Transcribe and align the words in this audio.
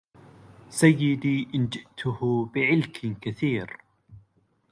سيدي 0.69 1.47
إن 1.55 1.67
جئته 1.69 2.45
بعلك 2.55 3.17
كثير 3.21 3.77